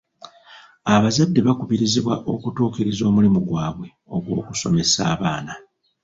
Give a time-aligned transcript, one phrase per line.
[0.95, 5.53] Abazadde bakubirizibwa okutuukiriza omulimu gwaabwe ogw'okusomesa abaana.